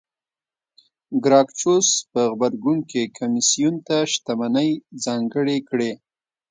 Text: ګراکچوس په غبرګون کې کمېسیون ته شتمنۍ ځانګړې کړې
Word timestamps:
ګراکچوس 1.23 1.87
په 2.11 2.21
غبرګون 2.31 2.79
کې 2.89 3.01
کمېسیون 3.17 3.75
ته 3.87 3.97
شتمنۍ 4.11 4.71
ځانګړې 5.03 5.57
کړې 5.69 5.91